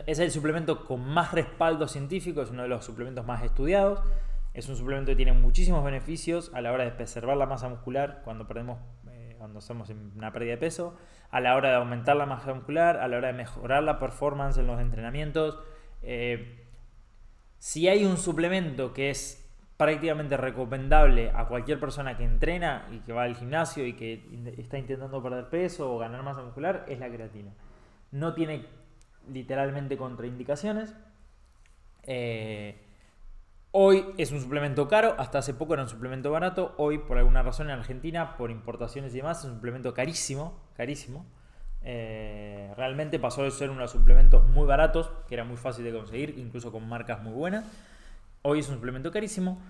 es, 0.08 0.20
el 0.20 0.32
suplemento 0.32 0.86
con 0.86 1.08
más 1.08 1.32
respaldo 1.32 1.88
científico, 1.88 2.42
es 2.42 2.50
uno 2.50 2.64
de 2.64 2.68
los 2.68 2.84
suplementos 2.84 3.26
más 3.26 3.44
estudiados. 3.44 4.02
Es 4.54 4.68
un 4.68 4.76
suplemento 4.76 5.12
que 5.12 5.16
tiene 5.16 5.32
muchísimos 5.32 5.84
beneficios 5.84 6.52
a 6.54 6.60
la 6.60 6.74
hora 6.74 6.84
de 6.84 6.92
preservar 6.92 7.38
la 7.38 7.46
masa 7.46 7.70
muscular 7.70 8.22
cuando 8.26 8.48
perdemos, 8.48 8.80
eh, 9.10 9.36
cuando 9.38 9.60
estamos 9.60 9.90
en 9.90 10.12
una 10.18 10.34
pérdida 10.34 10.52
de 10.52 10.58
peso, 10.58 10.98
a 11.30 11.40
la 11.40 11.56
hora 11.56 11.70
de 11.70 11.76
aumentar 11.76 12.18
la 12.18 12.26
masa 12.26 12.54
muscular, 12.54 12.98
a 12.98 13.08
la 13.08 13.18
hora 13.18 13.28
de 13.28 13.34
mejorar 13.34 13.84
la 13.84 13.98
performance 13.98 14.58
en 14.58 14.68
los 14.68 14.82
entrenamientos. 14.82 15.58
Si 17.62 17.88
hay 17.88 18.06
un 18.06 18.18
suplemento 18.18 18.92
que 18.92 19.12
es 19.12 19.48
prácticamente 19.78 20.36
recomendable 20.36 21.32
a 21.36 21.48
cualquier 21.48 21.80
persona 21.80 22.18
que 22.18 22.24
entrena 22.24 22.88
y 22.92 23.02
que 23.02 23.14
va 23.14 23.22
al 23.22 23.36
gimnasio 23.36 23.86
y 23.86 23.94
que 23.94 24.26
está 24.58 24.80
intentando 24.80 25.22
perder 25.22 25.48
peso 25.50 25.94
o 25.94 26.00
ganar 26.00 26.24
masa 26.24 26.42
muscular, 26.42 26.86
es 26.90 26.98
la 26.98 27.08
creatina. 27.08 27.52
No 28.10 28.34
tiene 28.34 28.66
literalmente 29.32 29.96
contraindicaciones. 29.96 30.96
Eh, 32.02 32.82
Hoy 33.74 34.08
es 34.18 34.32
un 34.32 34.42
suplemento 34.42 34.88
caro, 34.88 35.16
hasta 35.20 35.38
hace 35.38 35.54
poco 35.54 35.76
era 35.76 35.84
un 35.84 35.88
suplemento 35.88 36.32
barato, 36.32 36.74
hoy 36.78 36.98
por 36.98 37.20
alguna 37.20 37.44
razón 37.44 37.70
en 37.70 37.78
Argentina, 37.78 38.36
por 38.36 38.50
importaciones 38.50 39.14
y 39.14 39.18
demás, 39.18 39.40
es 39.40 39.46
un 39.46 39.54
suplemento 39.54 39.94
carísimo, 39.94 40.60
carísimo. 40.76 41.28
Eh, 41.84 42.72
realmente 42.78 43.20
pasó 43.20 43.44
de 43.44 43.52
ser 43.52 43.70
uno 43.70 43.80
de 43.80 43.86
los 43.86 43.92
suplementos 43.92 44.48
muy 44.50 44.68
baratos, 44.68 45.12
que 45.28 45.36
era 45.36 45.44
muy 45.44 45.58
fácil 45.58 45.84
de 45.84 45.94
conseguir, 45.94 46.36
incluso 46.38 46.72
con 46.72 46.88
marcas 46.88 47.22
muy 47.22 47.34
buenas. 47.34 47.66
Hoy 48.44 48.60
es 48.60 48.70
un 48.70 48.76
suplemento 48.76 49.12
carísimo. 49.12 49.62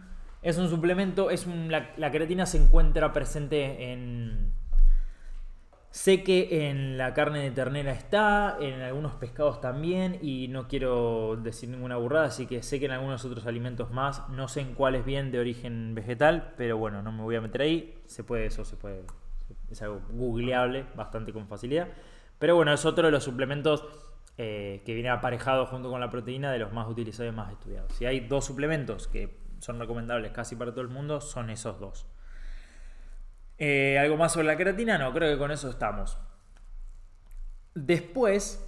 Es 0.42 0.58
un 0.58 0.70
suplemento, 0.70 1.30
es 1.30 1.46
la, 1.46 2.12
creatina 2.12 2.48
se 2.48 2.58
encuentra 2.58 3.14
presente 3.14 3.92
en 3.92 4.52
Sé 5.92 6.24
que 6.24 6.70
en 6.70 6.98
la 6.98 7.14
carne 7.14 7.40
de 7.40 7.52
ternera 7.52 7.92
está, 7.92 8.58
en 8.62 8.82
algunos 8.82 9.12
pescados 9.16 9.60
también, 9.60 10.20
y 10.22 10.48
no 10.48 10.70
quiero 10.70 11.36
decir 11.36 11.68
ninguna 11.68 11.98
burrada, 11.98 12.28
así 12.28 12.48
que 12.48 12.64
sé 12.64 12.80
que 12.80 12.86
en 12.86 12.92
algunos 12.92 13.26
otros 13.26 13.46
alimentos 13.46 13.92
más, 13.92 14.28
no 14.30 14.48
sé 14.48 14.62
en 14.62 14.74
cuáles 14.74 15.04
bien 15.04 15.32
de 15.32 15.40
origen 15.40 15.94
vegetal, 15.94 16.54
pero 16.56 16.78
bueno, 16.78 17.02
no 17.04 17.12
me 17.12 17.24
voy 17.24 17.36
a 17.36 17.42
meter 17.42 17.62
ahí, 17.62 18.02
se 18.06 18.24
puede, 18.24 18.46
eso 18.46 18.64
se 18.64 18.78
puede, 18.78 19.04
es 19.74 19.82
algo 19.82 20.02
googleable 20.10 20.86
bastante 20.96 21.34
con 21.34 21.48
facilidad. 21.48 21.88
Pero 22.40 22.56
bueno, 22.56 22.74
es 22.74 22.86
otro 22.86 23.06
de 23.06 23.12
los 23.12 23.24
suplementos 23.24 23.86
eh, 24.38 24.82
que 24.86 24.94
viene 24.94 25.10
aparejado 25.10 25.66
junto 25.66 25.90
con 25.90 26.00
la 26.00 26.10
proteína 26.10 26.52
de 26.52 26.60
los 26.60 26.74
más 26.74 26.88
utilizados 26.88 27.32
y 27.32 27.36
más 27.36 27.52
estudiados. 27.52 27.94
Si 27.94 28.06
hay 28.06 28.22
dos 28.22 28.46
suplementos 28.46 29.08
que 29.08 29.40
son 29.60 29.80
recomendables 29.80 30.32
casi 30.32 30.56
para 30.56 30.72
todo 30.72 30.82
el 30.82 30.88
mundo, 30.88 31.22
son 31.22 31.50
esos 31.50 31.80
dos. 31.80 32.08
Eh, 33.58 34.00
¿Algo 34.00 34.18
más 34.18 34.34
sobre 34.34 34.48
la 34.48 34.58
creatina? 34.58 34.98
No, 34.98 35.14
creo 35.14 35.32
que 35.32 35.38
con 35.38 35.52
eso 35.52 35.70
estamos. 35.70 36.18
Después, 37.76 38.68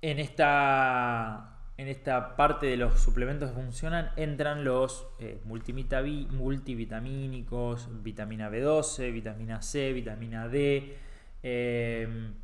en 0.00 0.18
esta, 0.18 1.57
en 1.78 1.88
esta 1.88 2.36
parte 2.36 2.66
de 2.66 2.76
los 2.76 3.00
suplementos 3.00 3.48
que 3.50 3.54
funcionan, 3.54 4.10
entran 4.16 4.64
los 4.64 5.06
eh, 5.20 5.40
multivitamínicos, 5.44 7.88
vitamina 8.02 8.50
B12, 8.50 9.12
vitamina 9.12 9.62
C, 9.62 9.92
vitamina 9.92 10.48
D, 10.48 10.98
em, 11.44 12.34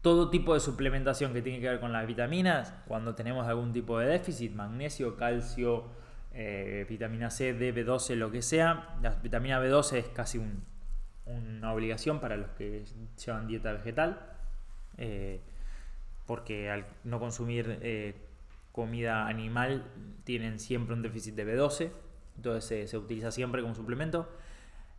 todo 0.00 0.30
tipo 0.30 0.54
de 0.54 0.60
suplementación 0.60 1.34
que 1.34 1.42
tiene 1.42 1.60
que 1.60 1.68
ver 1.68 1.78
con 1.78 1.92
las 1.92 2.06
vitaminas, 2.06 2.72
cuando 2.88 3.14
tenemos 3.14 3.46
algún 3.46 3.74
tipo 3.74 3.98
de 3.98 4.06
déficit, 4.06 4.54
magnesio, 4.54 5.14
calcio, 5.14 5.84
eh, 6.32 6.86
vitamina 6.88 7.28
C, 7.28 7.52
D, 7.52 7.74
B12, 7.74 8.14
lo 8.14 8.30
que 8.30 8.40
sea. 8.40 8.96
La 9.02 9.10
vitamina 9.10 9.60
B12 9.60 9.98
es 9.98 10.08
casi 10.08 10.40
una 11.26 11.74
obligación 11.74 12.18
para 12.18 12.38
los 12.38 12.48
que 12.52 12.82
llevan 13.22 13.46
dieta 13.46 13.74
vegetal, 13.74 14.18
eh, 14.96 15.42
porque 16.26 16.70
al 16.70 16.86
no 17.04 17.20
consumir 17.20 17.78
eh, 17.82 18.14
comida 18.72 19.26
animal 19.26 19.84
tienen 20.24 20.58
siempre 20.58 20.94
un 20.94 21.02
déficit 21.02 21.34
de 21.34 21.46
B12, 21.46 21.90
entonces 22.36 22.90
se, 22.90 22.98
utiliza 22.98 23.30
siempre 23.30 23.62
como 23.62 23.74
suplemento. 23.74 24.28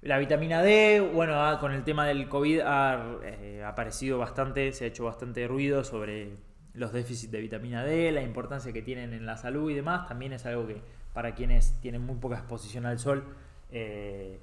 La 0.01 0.18
vitamina 0.18 0.62
D, 0.62 1.00
bueno, 1.13 1.34
ah, 1.36 1.60
con 1.60 1.72
el 1.72 1.84
tema 1.84 2.06
del 2.08 2.28
COVID 2.28 2.62
ha 2.62 3.20
eh, 3.24 3.63
aparecido 3.66 4.18
bastante, 4.18 4.72
se 4.72 4.86
ha 4.86 4.88
hecho 4.88 5.06
bastante 5.06 5.48
ruido 5.48 5.84
sobre 5.84 6.38
los 6.74 6.92
déficits 6.92 7.32
de 7.32 7.40
vitamina 7.40 7.84
D, 7.84 8.12
la 8.12 8.24
importancia 8.24 8.74
que 8.74 8.82
tienen 8.82 9.13
en 9.13 9.25
la 9.25 9.38
salud 9.38 9.70
y 9.70 9.75
demás. 9.75 10.08
También 10.08 10.34
es 10.34 10.46
algo 10.46 10.66
que 10.68 10.82
para 11.13 11.36
quienes 11.36 11.80
tienen 11.82 12.01
muy 12.01 12.16
poca 12.16 12.38
exposición 12.38 12.86
al 12.86 12.98
sol, 12.98 13.24
eh, 13.72 14.40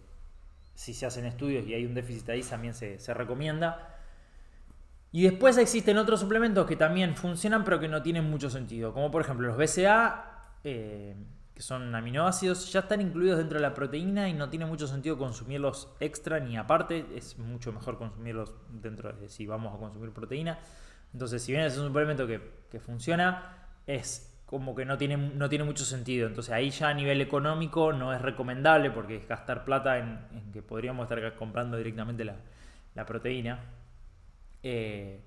si 0.75 0.95
se 0.95 1.07
hacen 1.07 1.25
estudios 1.25 1.67
y 1.67 1.75
hay 1.75 1.85
un 1.87 1.95
déficit 1.95 2.29
ahí, 2.29 2.43
también 2.43 2.75
se, 2.75 2.99
se 3.01 3.13
recomienda. 3.13 3.98
Y 5.11 5.23
después 5.23 5.57
existen 5.57 5.97
otros 5.97 6.21
suplementos 6.21 6.67
que 6.67 6.77
también 6.77 7.17
funcionan 7.17 7.65
pero 7.65 7.81
que 7.81 7.88
no 7.88 8.03
tienen 8.03 8.29
mucho 8.29 8.50
sentido, 8.50 8.93
como 8.93 9.11
por 9.11 9.23
ejemplo 9.23 9.49
los 9.49 9.57
BCA, 9.57 10.53
eh, 10.65 11.17
que 11.55 11.62
son 11.62 11.95
aminoácidos, 11.95 12.71
ya 12.71 12.81
están 12.81 13.00
incluidos 13.00 13.38
dentro 13.38 13.59
de 13.59 13.62
la 13.62 13.75
proteína 13.75 14.29
y 14.29 14.35
no 14.35 14.50
tiene 14.50 14.67
mucho 14.67 14.87
sentido 14.87 15.17
consumirlos 15.17 15.88
extra 15.99 16.41
ni 16.41 16.57
aparte, 16.57 17.07
es 17.17 17.38
mucho 17.38 17.73
mejor 17.73 17.97
consumirlos 17.97 18.53
dentro 18.69 19.12
de 19.12 19.29
si 19.29 19.47
vamos 19.47 19.75
a 19.75 19.79
consumir 19.79 20.12
proteína. 20.12 20.59
Entonces, 21.12 21.43
si 21.43 21.53
bien 21.53 21.65
es 21.65 21.79
un 21.79 21.87
suplemento 21.87 22.27
que, 22.27 22.79
funciona, 22.79 23.57
es 23.87 24.38
como 24.45 24.75
que 24.75 24.85
no 24.85 24.99
tiene, 24.99 25.17
no 25.17 25.49
tiene 25.49 25.65
mucho 25.65 25.85
sentido. 25.85 26.27
Entonces 26.27 26.53
ahí 26.53 26.71
ya 26.71 26.91
a 26.91 26.95
nivel 26.95 27.21
económico 27.23 27.93
no 27.95 28.12
es 28.12 28.21
recomendable 28.21 28.91
porque 28.91 29.17
es 29.17 29.27
gastar 29.27 29.65
plata 29.65 29.99
en, 29.99 30.53
que 30.53 30.62
podríamos 30.62 31.11
estar 31.11 31.35
comprando 31.35 31.79
directamente 31.79 32.25
la 32.25 33.07
proteína. 33.07 33.78
Eh, 34.62 35.21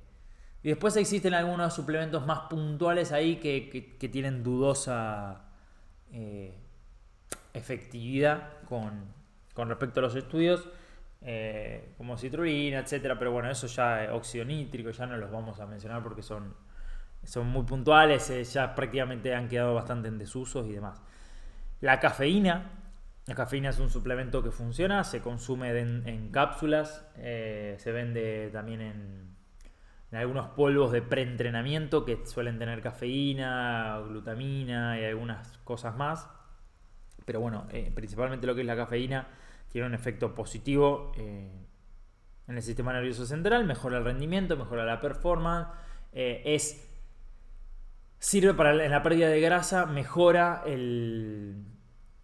y 0.64 0.70
después 0.70 0.96
existen 0.96 1.34
algunos 1.34 1.74
suplementos 1.74 2.26
más 2.26 2.42
puntuales 2.42 3.12
ahí 3.12 3.38
que, 3.38 4.10
tienen 4.12 4.44
dudosa 4.44 5.42
eh, 6.12 6.54
efectividad 7.54 8.62
con, 8.66 9.14
respecto 9.56 10.00
a 10.00 10.04
los 10.04 10.16
estudios, 10.16 10.68
eh, 11.22 11.94
como 11.98 12.18
citrulina, 12.18 12.80
etcétera. 12.80 13.18
Pero 13.18 13.32
bueno, 13.32 13.50
eso 13.50 13.68
ya 13.68 14.10
óxido 14.14 14.46
nítrico, 14.46 14.92
ya 14.92 15.06
no 15.06 15.18
los 15.18 15.32
vamos 15.32 15.60
a 15.60 15.66
mencionar 15.66 16.04
porque 16.04 16.22
son, 16.22 16.54
son 17.24 17.48
muy 17.48 17.64
puntuales, 17.64 18.54
ya 18.54 18.76
prácticamente 18.76 19.34
han 19.34 19.48
quedado 19.48 19.74
bastante 19.74 20.10
en 20.10 20.18
desusos 20.20 20.68
y 20.68 20.74
demás. 20.74 21.02
La 21.80 22.00
cafeína, 22.00 22.81
la 23.28 23.36
cafeína 23.36 23.70
es 23.70 23.80
un 23.80 23.90
suplemento 23.90 24.44
que 24.44 24.52
funciona, 24.52 25.04
se 25.04 25.22
consume 25.22 25.78
en, 25.80 26.30
cápsulas, 26.32 27.08
se 27.16 27.92
vende 27.92 28.50
también 28.52 28.82
en, 28.82 29.32
algunos 30.12 30.50
polvos 30.50 30.92
de 30.92 31.02
preentrenamiento 31.02 32.04
que 32.04 32.26
suelen 32.26 32.60
tener 32.60 32.82
cafeína, 32.82 34.02
glutamina 34.08 35.00
y 35.00 35.06
algunas 35.06 35.58
cosas 35.60 35.96
más. 35.96 36.30
Pero 37.26 37.40
bueno, 37.40 37.68
eh, 37.72 37.92
principalmente 37.94 38.48
lo 38.48 38.56
que 38.56 38.62
es 38.62 38.68
la 38.68 38.76
cafeína 38.76 39.28
tiene 39.70 39.88
un 39.88 39.94
efecto 39.94 40.36
positivo 40.36 41.12
eh, 41.18 41.50
en 42.48 42.56
el 42.56 42.62
sistema 42.62 42.92
nervioso 42.92 43.26
central, 43.26 43.66
mejora 43.66 44.00
el 44.00 44.04
rendimiento, 44.04 44.58
mejora 44.58 44.84
la 44.84 45.00
performance, 45.00 45.70
eh, 46.12 46.42
es 46.46 46.90
sirve 48.20 48.54
para 48.54 48.84
en 48.84 48.92
la 48.92 49.02
pérdida 49.02 49.30
de 49.30 49.40
grasa, 49.40 49.86
mejora 49.86 50.64
el 50.66 51.64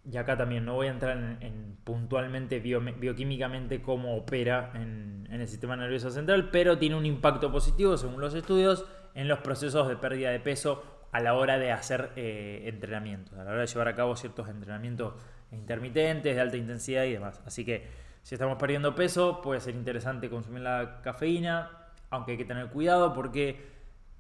y 0.10 0.18
acá 0.18 0.38
también 0.38 0.64
no 0.64 0.76
voy 0.76 0.88
a 0.88 0.92
entrar 0.92 1.18
en, 1.18 1.78
puntualmente 1.84 2.60
bioquímicamente 2.60 3.82
cómo 3.82 4.16
opera 4.16 4.72
en, 4.74 5.28
el 5.30 5.48
sistema 5.48 5.76
nervioso 5.76 6.10
central, 6.10 6.50
pero 6.52 6.78
tiene 6.78 6.96
un 6.96 7.06
impacto 7.06 7.52
positivo, 7.52 7.98
según 7.98 8.22
los 8.22 8.34
estudios, 8.34 8.86
en 9.14 9.28
los 9.28 9.40
procesos 9.40 9.88
de 9.88 9.96
pérdida 9.98 10.32
de 10.32 10.40
peso 10.40 10.84
a 11.12 11.20
la 11.20 11.36
hora 11.36 11.60
de 11.60 11.72
hacer 11.72 12.12
eh, 12.16 12.64
entrenamientos, 12.66 13.38
a 13.38 13.44
la 13.44 13.52
hora 13.52 13.62
de 13.62 13.68
llevar 13.68 13.88
a 13.88 13.96
cabo 13.96 14.16
ciertos 14.16 14.50
entrenamientos 14.50 15.14
intermitentes, 15.52 16.36
de 16.36 16.42
alta 16.42 16.58
intensidad 16.58 17.04
y 17.04 17.14
demás. 17.14 17.42
Así 17.46 17.66
que 17.66 17.88
si 18.24 18.36
estamos 18.36 18.58
perdiendo 18.58 18.96
peso, 18.96 19.42
puede 19.42 19.60
ser 19.60 19.76
interesante 19.76 20.30
consumir 20.30 20.62
la 20.62 21.02
cafeína, 21.02 21.72
aunque 22.10 22.32
hay 22.32 22.38
que 22.38 22.46
tener 22.46 22.68
cuidado 22.68 23.14
porque 23.14 23.77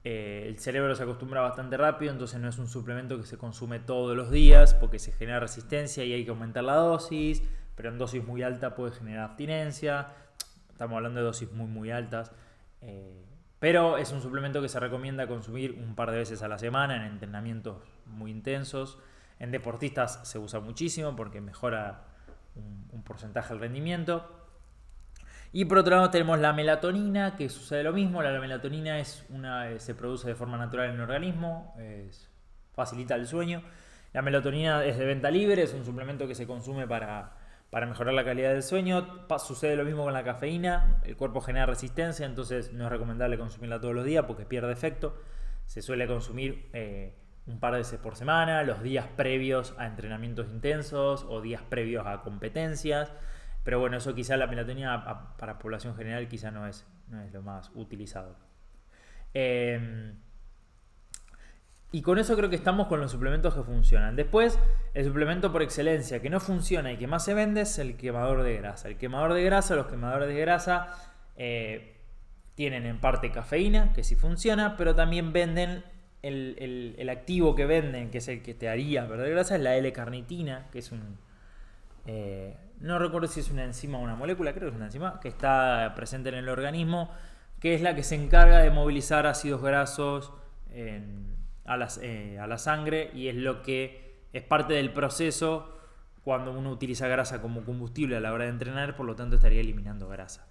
eh, 0.09 0.47
el 0.47 0.57
cerebro 0.57 0.95
se 0.95 1.03
acostumbra 1.03 1.41
bastante 1.41 1.75
rápido, 1.75 2.13
entonces 2.13 2.39
no 2.39 2.47
es 2.47 2.57
un 2.59 2.69
suplemento 2.69 3.17
que 3.17 3.25
se 3.25 3.37
consume 3.37 3.81
todos 3.81 4.15
los 4.15 4.31
días 4.31 4.73
porque 4.73 4.99
se 4.99 5.11
genera 5.11 5.41
resistencia 5.41 6.05
y 6.05 6.13
hay 6.13 6.23
que 6.23 6.29
aumentar 6.29 6.63
la 6.63 6.75
dosis, 6.75 7.43
pero 7.75 7.89
en 7.89 7.97
dosis 7.97 8.25
muy 8.25 8.41
alta 8.41 8.73
puede 8.73 8.93
generar 8.93 9.25
abstinencia. 9.25 10.07
Estamos 10.71 10.95
hablando 10.95 11.19
de 11.19 11.25
dosis 11.25 11.51
muy 11.51 11.67
muy 11.67 11.91
altas. 11.91 12.31
Eh, 12.81 13.25
pero 13.59 13.97
es 13.97 14.13
un 14.13 14.21
suplemento 14.21 14.61
que 14.61 14.69
se 14.69 14.79
recomienda 14.79 15.27
consumir 15.27 15.73
un 15.73 15.93
par 15.93 16.11
de 16.11 16.19
veces 16.19 16.41
a 16.41 16.47
la 16.47 16.57
semana 16.57 16.95
en 16.95 17.01
entrenamientos 17.01 17.83
muy 18.05 18.31
intensos. 18.31 18.99
En 19.39 19.51
deportistas 19.51 20.21
se 20.23 20.39
usa 20.39 20.61
muchísimo 20.61 21.17
porque 21.17 21.41
mejora 21.41 22.05
un 22.93 23.03
porcentaje 23.03 23.49
del 23.49 23.59
rendimiento. 23.59 24.36
Y 25.53 25.65
por 25.65 25.77
otro 25.77 25.95
lado 25.95 26.09
tenemos 26.09 26.39
la 26.39 26.53
melatonina, 26.53 27.35
que 27.35 27.49
sucede 27.49 27.83
lo 27.83 27.93
mismo. 27.93 28.21
La 28.21 28.37
melatonina 28.39 28.99
es 28.99 29.25
una, 29.29 29.71
eh, 29.71 29.79
se 29.79 29.95
produce 29.95 30.27
de 30.27 30.35
forma 30.35 30.57
natural 30.57 30.89
en 30.89 30.95
el 30.95 31.01
organismo, 31.01 31.75
facilita 32.73 33.15
el 33.15 33.27
sueño. 33.27 33.63
La 34.13 34.21
melatonina 34.21 34.83
es 34.83 34.97
de 34.97 35.05
venta 35.05 35.29
libre, 35.29 35.63
es 35.63 35.73
un 35.73 35.85
suplemento 35.85 36.27
que 36.27 36.35
se 36.35 36.47
consume 36.47 36.87
para, 36.87 37.35
mejorar 37.71 38.13
la 38.13 38.23
calidad 38.23 38.53
del 38.53 38.63
sueño. 38.63 39.27
sucede 39.37 39.75
lo 39.75 39.83
mismo 39.83 40.03
con 40.03 40.13
la 40.13 40.23
cafeína, 40.23 41.01
el 41.03 41.15
cuerpo 41.17 41.41
genera 41.41 41.65
resistencia, 41.65 42.25
entonces 42.25 42.73
no 42.73 42.85
es 42.85 42.91
recomendable 42.91 43.37
consumirla 43.37 43.79
todos 43.79 43.93
los 43.93 44.05
días 44.05 44.25
porque 44.25 44.45
pierde 44.45 44.71
efecto. 44.71 45.15
Se 45.65 45.81
suele 45.81 46.07
consumir 46.07 46.69
eh, 46.73 47.13
un 47.45 47.59
par 47.59 47.73
de 47.73 47.79
veces 47.79 47.99
por 47.99 48.15
semana, 48.15 48.63
los 48.63 48.81
días 48.81 49.05
previos 49.15 49.75
a 49.77 49.85
entrenamientos 49.85 50.47
intensos 50.47 51.25
o 51.27 51.41
días 51.41 51.61
previos 51.69 52.07
a 52.07 52.21
competencias. 52.21 53.11
Pero 53.67 53.81
bueno, 53.81 53.97
eso 53.97 54.15
quizá 54.15 54.37
la 54.37 54.47
melatonina 54.47 55.35
para 55.37 55.59
población 55.59 55.93
general 55.93 56.29
quizá 56.29 56.51
no 56.51 56.67
es, 56.67 56.87
no 57.09 57.21
es 57.21 57.33
lo 57.33 57.41
más 57.41 57.69
utilizado. 57.75 58.37
Em, 59.33 60.15
y 61.91 62.01
con 62.01 62.17
eso 62.17 62.37
creo 62.37 62.49
que 62.49 62.55
estamos 62.55 62.87
con 62.87 63.01
los 63.01 63.11
suplementos 63.11 63.53
que 63.53 63.63
funcionan. 63.63 64.15
Después, 64.15 64.57
el 64.93 65.03
suplemento 65.03 65.51
por 65.51 65.63
excelencia 65.63 66.21
que 66.21 66.29
no 66.29 66.39
funciona 66.39 66.93
y 66.93 66.97
que 66.97 67.07
más 67.07 67.25
se 67.25 67.33
vende 67.33 67.59
es 67.59 67.77
el 67.77 67.97
quemador 67.97 68.43
de 68.43 68.55
grasa. 68.55 68.87
El 68.87 68.95
quemador 68.95 69.33
de 69.33 69.43
grasa, 69.43 69.75
los 69.75 69.87
quemadores 69.87 70.29
de 70.29 70.39
grasa 70.39 70.87
eh, 71.35 71.97
tienen 72.55 72.85
en 72.85 73.01
parte 73.01 73.31
cafeína, 73.31 73.91
que 73.91 74.05
sí 74.05 74.15
funciona, 74.15 74.77
pero 74.77 74.95
también 74.95 75.33
venden 75.33 75.83
el, 76.21 77.09
activo 77.11 77.53
que 77.53 77.65
venden, 77.65 78.11
que 78.11 78.19
es 78.19 78.29
el 78.29 78.41
que 78.41 78.53
te 78.53 78.69
haría 78.69 79.05
perder 79.09 79.29
grasa, 79.31 79.57
es 79.57 79.61
la 79.61 79.75
L-carnitina, 79.75 80.67
que 80.71 80.79
es 80.79 80.93
un... 80.93 81.17
Eh, 82.05 82.55
no 82.79 82.99
recuerdo 82.99 83.27
si 83.27 83.39
es 83.39 83.49
una 83.49 83.63
enzima 83.63 83.97
o 83.97 84.01
una 84.01 84.15
molécula, 84.15 84.53
creo 84.53 84.65
que 84.65 84.69
es 84.69 84.75
una 84.75 84.85
enzima, 84.85 85.19
que 85.19 85.27
está 85.27 85.93
presente 85.95 86.29
en 86.29 86.35
el 86.35 86.49
organismo, 86.49 87.11
que 87.59 87.73
es 87.73 87.81
la 87.81 87.95
que 87.95 88.03
se 88.03 88.15
encarga 88.15 88.59
de 88.59 88.69
movilizar 88.69 89.25
ácidos 89.25 89.61
grasos 89.61 90.31
a, 91.65 91.87
eh, 92.01 92.39
a 92.39 92.47
la 92.47 92.57
sangre 92.57 93.11
y 93.13 93.27
es 93.29 93.35
lo 93.35 93.61
que 93.61 94.21
es 94.33 94.43
parte 94.43 94.73
del 94.73 94.93
proceso 94.93 95.73
cuando 96.23 96.51
uno 96.51 96.71
utiliza 96.71 97.07
grasa 97.07 97.41
como 97.41 97.63
combustible 97.63 98.17
a 98.17 98.19
la 98.19 98.33
hora 98.33 98.43
de 98.43 98.49
entrenar, 98.51 98.95
por 98.95 99.05
lo 99.05 99.15
tanto 99.15 99.37
estaría 99.37 99.61
eliminando 99.61 100.07
grasa. 100.09 100.45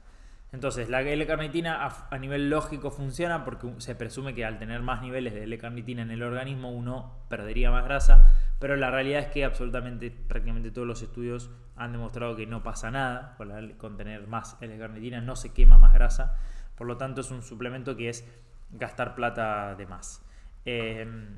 Entonces, 0.56 0.88
la 0.88 1.02
L-carnitina 1.02 1.86
a, 2.10 2.16
nivel 2.18 2.48
lógico 2.48 2.90
funciona 2.90 3.44
porque 3.44 3.68
se 3.76 3.94
presume 3.94 4.34
que 4.34 4.42
al 4.42 4.58
tener 4.58 4.80
más 4.80 5.02
niveles 5.02 5.34
de 5.34 5.44
L-carnitina 5.44 6.00
en 6.00 6.10
el 6.10 6.22
organismo 6.22 6.70
uno 6.70 7.12
perdería 7.28 7.70
más 7.70 7.84
grasa, 7.84 8.32
pero 8.58 8.74
la 8.74 8.90
realidad 8.90 9.20
es 9.20 9.26
que 9.26 9.44
absolutamente 9.44 10.10
prácticamente 10.10 10.70
todos 10.70 10.88
los 10.88 11.02
estudios 11.02 11.50
han 11.76 11.92
demostrado 11.92 12.36
que 12.36 12.46
no 12.46 12.62
pasa 12.62 12.90
nada 12.90 13.36
con, 13.36 13.98
tener 13.98 14.26
más 14.28 14.56
L-carnitina, 14.62 15.20
no 15.20 15.36
se 15.36 15.52
quema 15.52 15.76
más 15.76 15.92
grasa, 15.92 16.38
por 16.74 16.86
lo 16.86 16.96
tanto 16.96 17.20
es 17.20 17.30
un 17.30 17.42
suplemento 17.42 17.94
que 17.94 18.08
es 18.08 18.26
gastar 18.70 19.14
plata 19.14 19.74
de 19.74 19.86
más. 19.86 20.24
Em, 20.64 21.36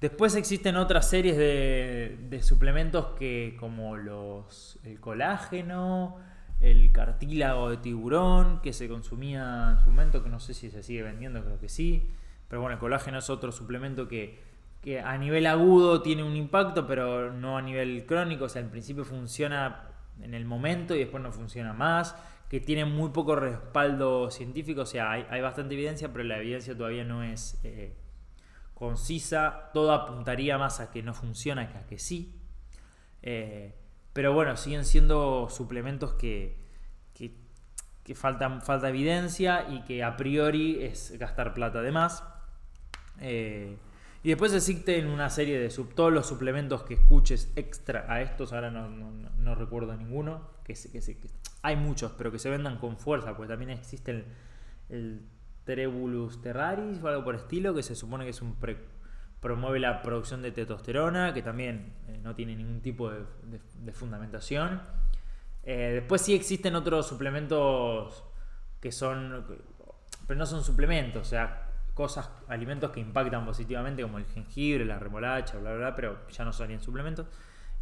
después 0.00 0.34
existen 0.34 0.76
otras 0.76 1.08
series 1.08 1.36
de, 1.36 2.40
suplementos 2.42 3.16
que 3.16 3.56
como 3.60 3.96
los, 3.96 4.80
el 4.82 4.98
colágeno, 4.98 6.34
el 6.60 6.90
cartílago 6.92 7.70
de 7.70 7.76
tiburón 7.76 8.60
que 8.62 8.72
se 8.72 8.88
consumía 8.88 9.70
en 9.72 9.78
su 9.84 9.90
momento, 9.90 10.22
que 10.22 10.30
no 10.30 10.40
sé 10.40 10.54
si 10.54 10.70
se 10.70 10.82
sigue 10.82 11.02
vendiendo, 11.02 11.42
creo 11.44 11.60
que 11.60 11.68
sí. 11.68 12.10
Pero 12.48 12.62
bueno, 12.62 12.74
el 12.74 12.80
colágeno 12.80 13.18
es 13.18 13.28
otro 13.30 13.52
suplemento 13.52 14.08
que, 14.08 14.56
a 15.04 15.18
nivel 15.18 15.46
agudo 15.46 16.00
tiene 16.00 16.22
un 16.22 16.36
impacto, 16.36 16.86
pero 16.86 17.32
no 17.32 17.58
a 17.58 17.62
nivel 17.62 18.06
crónico. 18.06 18.44
O 18.44 18.48
sea, 18.48 18.62
en 18.62 18.70
principio 18.70 19.04
funciona 19.04 19.88
en 20.22 20.32
el 20.32 20.44
momento 20.44 20.94
y 20.94 21.00
después 21.00 21.22
no 21.22 21.32
funciona 21.32 21.72
más. 21.72 22.14
Que 22.48 22.60
tiene 22.60 22.84
muy 22.84 23.10
poco 23.10 23.34
respaldo 23.34 24.30
científico. 24.30 24.82
O 24.82 24.86
sea, 24.86 25.10
hay, 25.10 25.40
bastante 25.40 25.74
evidencia, 25.74 26.12
pero 26.12 26.22
la 26.22 26.38
evidencia 26.38 26.76
todavía 26.76 27.02
no 27.02 27.24
es 27.24 27.58
eh, 27.64 27.96
concisa. 28.74 29.70
Todo 29.74 29.92
apuntaría 29.92 30.56
más 30.56 30.78
a 30.78 30.92
que 30.92 31.02
no 31.02 31.14
funciona 31.14 31.68
que 31.68 31.78
a 31.78 31.86
que 31.86 31.98
sí. 31.98 32.40
Eh, 33.22 33.74
pero 34.16 34.32
bueno, 34.32 34.56
siguen 34.56 34.86
siendo 34.86 35.50
suplementos 35.50 36.14
que, 36.14 36.56
que, 37.12 38.14
faltan, 38.14 38.62
falta 38.62 38.88
evidencia 38.88 39.66
y 39.68 39.82
que 39.82 40.02
a 40.02 40.16
priori 40.16 40.82
es 40.82 41.18
gastar 41.18 41.52
plata 41.52 41.82
de 41.82 41.92
más. 41.92 42.24
Eh, 43.20 43.76
Y 44.22 44.30
después 44.30 44.54
existen 44.54 45.08
una 45.08 45.28
serie 45.28 45.58
de 45.58 45.68
sub, 45.68 45.94
todos 45.94 46.10
los 46.14 46.26
suplementos 46.26 46.82
que 46.84 46.94
escuches 46.94 47.52
extra 47.56 48.06
a 48.08 48.22
estos, 48.22 48.54
ahora 48.54 48.70
no, 48.70 48.88
no, 48.88 49.54
recuerdo 49.54 49.94
ninguno, 49.94 50.48
que, 50.64 50.74
hay 51.60 51.76
muchos, 51.76 52.12
pero 52.12 52.32
que 52.32 52.38
se 52.38 52.48
vendan 52.48 52.78
con 52.78 52.96
fuerza, 52.96 53.36
porque 53.36 53.50
también 53.50 53.72
existe 53.72 54.12
el, 54.12 54.24
el 54.88 55.26
Trebulus 55.64 56.40
terraris 56.40 57.02
o 57.02 57.08
algo 57.08 57.22
por 57.22 57.34
estilo, 57.34 57.74
que 57.74 57.82
se 57.82 57.94
supone 57.94 58.24
que 58.24 58.30
es 58.30 58.40
un 58.40 58.54
promueve 59.40 59.78
la 59.78 60.02
producción 60.02 60.42
de 60.42 60.52
testosterona, 60.52 61.32
que 61.34 61.42
también 61.42 61.92
eh, 62.08 62.18
no 62.22 62.34
tiene 62.34 62.56
ningún 62.56 62.80
tipo 62.80 63.10
de, 63.10 63.92
fundamentación. 63.92 64.82
Eh, 65.62 65.92
después 65.94 66.22
sí 66.22 66.34
existen 66.34 66.76
otros 66.76 67.06
suplementos 67.06 68.24
que 68.80 68.92
son, 68.92 69.44
pero 70.26 70.38
no 70.38 70.46
son 70.46 70.62
suplementos, 70.62 71.22
o 71.22 71.30
sea, 71.30 71.66
cosas, 71.96 72.30
alimentos 72.48 72.90
que 72.90 73.00
impactan 73.00 73.46
positivamente, 73.46 74.02
como 74.02 74.18
el 74.18 74.26
jengibre, 74.26 74.84
la 74.84 74.98
remolacha, 74.98 75.56
bla, 75.56 75.70
bla, 75.70 75.78
bla, 75.78 75.96
pero 75.96 76.28
ya 76.28 76.44
no 76.44 76.52
son 76.52 76.78
suplementos. 76.78 77.26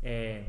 Eh, 0.02 0.46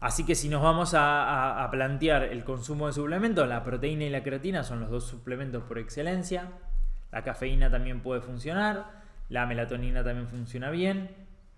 así 0.00 0.24
que 0.24 0.34
si 0.34 0.48
nos 0.48 0.62
vamos 0.62 0.94
a, 0.96 1.68
plantear 1.70 2.22
el 2.22 2.42
consumo 2.42 2.86
de 2.86 2.94
suplementos, 2.94 3.46
la 3.46 3.62
proteína 3.62 4.04
y 4.04 4.10
la 4.10 4.22
creatina 4.22 4.64
son 4.64 4.80
los 4.80 4.90
dos 4.90 5.06
suplementos 5.06 5.64
por 5.64 5.78
excelencia. 5.78 6.52
La 7.10 7.22
cafeína 7.22 7.70
también 7.70 8.00
puede 8.00 8.22
funcionar, 8.22 9.01
la 9.32 9.46
melatonina 9.46 10.04
también 10.04 10.28
funciona 10.28 10.70
bien. 10.70 11.10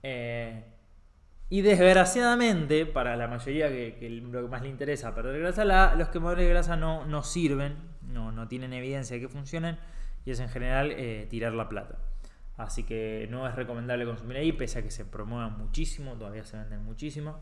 Eh, 0.04 0.64
y 1.50 1.62
desgraciadamente, 1.62 2.86
para 2.86 3.16
la 3.16 3.26
mayoría 3.26 3.68
que, 3.68 4.08
lo 4.08 4.42
que 4.42 4.48
más 4.48 4.62
le 4.62 4.68
interesa 4.68 5.12
perder 5.12 5.40
grasa, 5.40 5.94
los 5.96 6.08
quemadores 6.08 6.44
de 6.44 6.50
grasa 6.50 6.76
no, 6.76 7.04
no 7.04 7.24
sirven, 7.24 7.76
no, 8.02 8.30
no 8.30 8.46
tienen 8.46 8.72
evidencia 8.72 9.16
de 9.16 9.22
que 9.22 9.28
funcionen 9.28 9.76
y 10.24 10.30
es 10.30 10.38
en 10.38 10.48
general 10.48 10.92
eh, 10.92 11.26
tirar 11.28 11.52
la 11.52 11.68
plata. 11.68 11.98
Así 12.56 12.84
que 12.84 13.26
no 13.28 13.48
es 13.48 13.56
recomendable 13.56 14.06
consumir 14.06 14.36
ahí, 14.36 14.52
pese 14.52 14.78
a 14.78 14.82
que 14.82 14.92
se 14.92 15.04
promuevan 15.04 15.58
muchísimo, 15.58 16.14
todavía 16.14 16.44
se 16.44 16.56
venden 16.56 16.84
muchísimo. 16.84 17.40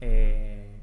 Eh, 0.00 0.82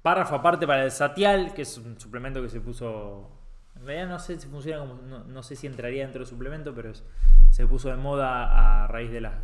párrafo 0.00 0.36
aparte 0.36 0.64
para 0.64 0.84
el 0.84 0.92
Satial, 0.92 1.52
que 1.54 1.62
es 1.62 1.76
un 1.76 1.98
suplemento 1.98 2.40
que 2.40 2.48
se 2.48 2.60
puso. 2.60 3.35
En 3.76 3.86
realidad 3.86 4.08
no 4.08 4.18
sé 4.18 4.38
si 4.38 4.48
funciona 4.48 4.78
como. 4.78 4.94
No, 4.94 5.42
sé 5.42 5.56
si 5.56 5.66
entraría 5.66 6.02
dentro 6.02 6.20
del 6.20 6.28
suplemento, 6.28 6.74
pero 6.74 6.92
se 7.50 7.66
puso 7.66 7.88
de 7.88 7.96
moda 7.96 8.84
a 8.84 8.86
raíz 8.88 9.10
de 9.10 9.20
las, 9.20 9.34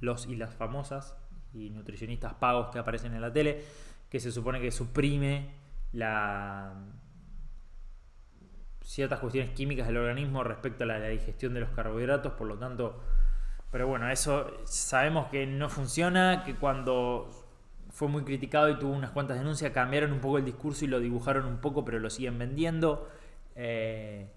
los 0.00 0.26
y 0.26 0.36
las 0.36 0.54
famosas 0.54 1.16
y 1.52 1.70
nutricionistas 1.70 2.34
pagos 2.34 2.68
que 2.68 2.78
aparecen 2.78 3.14
en 3.14 3.20
la 3.20 3.32
tele, 3.32 3.62
que 4.10 4.20
se 4.20 4.32
supone 4.32 4.60
que 4.60 4.70
suprime 4.70 5.54
la 5.92 6.74
ciertas 8.86 9.18
cuestiones 9.18 9.50
químicas 9.50 9.88
del 9.88 9.96
organismo 9.96 10.44
respecto 10.44 10.84
a 10.84 10.86
la, 10.86 11.00
digestión 11.08 11.54
de 11.54 11.60
los 11.60 11.70
carbohidratos, 11.70 12.34
por 12.34 12.46
lo 12.46 12.56
tanto, 12.56 13.02
pero 13.72 13.88
bueno, 13.88 14.08
eso 14.08 14.50
sabemos 14.64 15.26
que 15.26 15.44
no 15.44 15.68
funciona, 15.68 16.44
que 16.44 16.54
cuando 16.54 17.28
fue 17.90 18.06
muy 18.06 18.22
criticado 18.22 18.68
y 18.68 18.78
tuvo 18.78 18.92
unas 18.92 19.10
cuantas 19.10 19.38
denuncias, 19.38 19.72
cambiaron 19.72 20.12
un 20.12 20.20
poco 20.20 20.38
el 20.38 20.44
discurso 20.44 20.84
y 20.84 20.88
lo 20.88 21.00
dibujaron 21.00 21.46
un 21.46 21.58
poco, 21.58 21.84
pero 21.84 21.98
lo 21.98 22.10
siguen 22.10 22.38
vendiendo. 22.38 23.08
Eh, 23.56 24.28